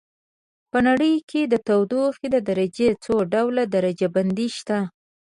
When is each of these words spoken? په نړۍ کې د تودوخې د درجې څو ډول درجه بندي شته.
په 0.71 0.79
نړۍ 0.87 1.15
کې 1.29 1.41
د 1.47 1.53
تودوخې 1.67 2.27
د 2.31 2.37
درجې 2.49 2.89
څو 3.03 3.15
ډول 3.33 3.55
درجه 3.75 4.07
بندي 4.15 4.47
شته. 4.57 4.77